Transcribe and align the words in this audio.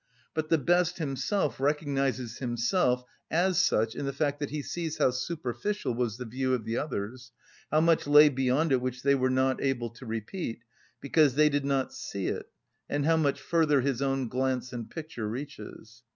But 0.33 0.49
the 0.49 0.57
best 0.57 0.97
himself 0.97 1.59
recognises 1.59 2.39
himself 2.39 3.03
as 3.29 3.61
such 3.63 3.93
in 3.93 4.07
the 4.07 4.11
fact 4.11 4.39
that 4.39 4.49
he 4.49 4.63
sees 4.63 4.97
how 4.97 5.11
superficial 5.11 5.93
was 5.93 6.17
the 6.17 6.25
view 6.25 6.55
of 6.55 6.65
the 6.65 6.75
others, 6.75 7.31
how 7.69 7.81
much 7.81 8.07
lay 8.07 8.27
beyond 8.27 8.71
it 8.71 8.81
which 8.81 9.03
they 9.03 9.13
were 9.13 9.29
not 9.29 9.61
able 9.61 9.91
to 9.91 10.07
repeat, 10.07 10.63
because 11.01 11.35
they 11.35 11.49
did 11.49 11.65
not 11.65 11.93
see 11.93 12.25
it, 12.25 12.49
and 12.89 13.05
how 13.05 13.17
much 13.17 13.39
further 13.39 13.81
his 13.81 14.01
own 14.01 14.27
glance 14.27 14.73
and 14.73 14.89
picture 14.89 15.29
reaches. 15.29 16.01